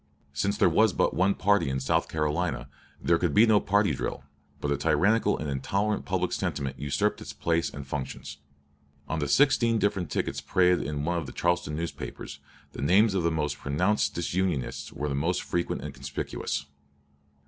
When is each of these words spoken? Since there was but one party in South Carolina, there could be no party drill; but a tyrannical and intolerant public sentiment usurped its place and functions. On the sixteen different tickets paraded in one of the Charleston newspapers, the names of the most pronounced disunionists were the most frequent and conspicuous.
Since 0.33 0.57
there 0.57 0.67
was 0.67 0.93
but 0.93 1.13
one 1.13 1.35
party 1.35 1.69
in 1.69 1.79
South 1.79 2.09
Carolina, 2.09 2.67
there 2.99 3.19
could 3.19 3.35
be 3.35 3.45
no 3.45 3.59
party 3.59 3.93
drill; 3.93 4.23
but 4.59 4.71
a 4.71 4.77
tyrannical 4.77 5.37
and 5.37 5.47
intolerant 5.47 6.05
public 6.05 6.33
sentiment 6.33 6.79
usurped 6.79 7.21
its 7.21 7.33
place 7.33 7.69
and 7.71 7.85
functions. 7.85 8.37
On 9.07 9.19
the 9.19 9.27
sixteen 9.27 9.77
different 9.77 10.09
tickets 10.09 10.41
paraded 10.41 10.83
in 10.87 11.05
one 11.05 11.19
of 11.19 11.27
the 11.27 11.31
Charleston 11.31 11.75
newspapers, 11.75 12.39
the 12.71 12.81
names 12.81 13.13
of 13.13 13.21
the 13.21 13.29
most 13.29 13.59
pronounced 13.59 14.15
disunionists 14.15 14.91
were 14.91 15.07
the 15.07 15.13
most 15.13 15.43
frequent 15.43 15.83
and 15.83 15.93
conspicuous. 15.93 16.65